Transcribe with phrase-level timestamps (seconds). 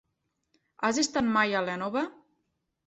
[0.89, 2.07] Has estat mai a l'Énova?